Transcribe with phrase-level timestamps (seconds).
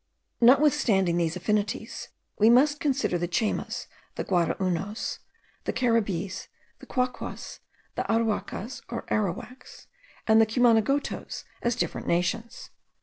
[0.41, 2.07] Notwithstanding these affinities,
[2.39, 3.85] we must consider the Chaymas,
[4.15, 5.19] the Guaraunos,
[5.65, 6.47] the Caribbees,
[6.79, 7.59] the Quaquas,
[7.93, 9.85] the Aruacas or Arrawaks,
[10.25, 12.71] and the Cumanagotos, as different nations.